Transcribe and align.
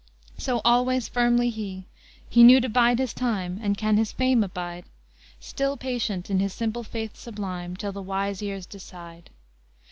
So 0.39 0.61
always 0.65 1.07
firmly 1.07 1.51
he: 1.51 1.85
He 2.27 2.41
knew 2.41 2.59
to 2.59 2.69
bide 2.69 2.97
his 2.97 3.13
time, 3.13 3.59
And 3.61 3.77
can 3.77 3.97
his 3.97 4.11
fame 4.11 4.43
abide, 4.43 4.85
Still 5.39 5.77
patient 5.77 6.27
in 6.27 6.39
his 6.39 6.55
simple 6.55 6.81
faith 6.81 7.15
sublime, 7.15 7.75
Till 7.77 7.91
the 7.91 8.01
wise 8.01 8.41
years 8.41 8.65
decide. 8.65 9.29